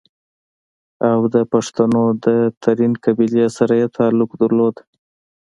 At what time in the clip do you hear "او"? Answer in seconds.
1.11-1.19